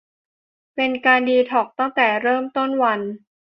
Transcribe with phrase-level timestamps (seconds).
[0.75, 2.99] เป็นการดีท็อกซ์ตั้งแต่เริ่มต้นวัน